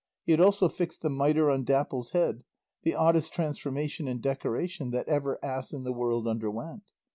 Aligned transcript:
He 0.23 0.31
had 0.31 0.41
also 0.41 0.67
fixed 0.67 1.03
the 1.03 1.11
mitre 1.11 1.51
on 1.51 1.63
Dapple's 1.63 2.09
head, 2.09 2.43
the 2.81 2.95
oddest 2.95 3.33
transformation 3.35 4.07
and 4.07 4.19
decoration 4.19 4.89
that 4.89 5.07
ever 5.07 5.37
ass 5.45 5.73
in 5.73 5.83
the 5.83 5.93
world 5.93 6.27
underwent. 6.27 6.89